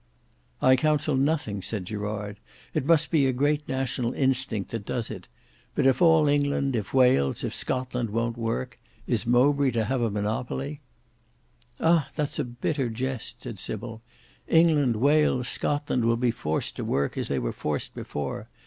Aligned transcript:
"I 0.63 0.77
counsel 0.77 1.15
nothing," 1.15 1.61
said 1.61 1.85
Gerard. 1.85 2.39
"It 2.73 2.87
must 2.87 3.11
be 3.11 3.27
a 3.27 3.31
great 3.31 3.69
national 3.69 4.13
instinct 4.15 4.71
that 4.71 4.83
does 4.83 5.11
it: 5.11 5.27
but 5.75 5.85
if 5.85 6.01
all 6.01 6.27
England, 6.27 6.75
if 6.75 6.91
Wales, 6.91 7.43
if 7.43 7.53
Scotland 7.53 8.09
won't 8.09 8.35
work, 8.35 8.79
is 9.05 9.27
Mowbray 9.27 9.69
to 9.69 9.85
have 9.85 10.01
a 10.01 10.09
monopoly?" 10.09 10.79
"Ah! 11.79 12.09
that's 12.15 12.39
a 12.39 12.43
bitter 12.43 12.89
jest," 12.89 13.43
said 13.43 13.59
Sybil. 13.59 14.01
"England, 14.47 14.95
Wales, 14.95 15.47
Scotland 15.47 16.05
will 16.05 16.17
be 16.17 16.31
forced 16.31 16.75
to 16.77 16.83
work 16.83 17.15
as 17.15 17.27
they 17.27 17.37
were 17.37 17.51
forced 17.53 17.93
before. 17.93 18.47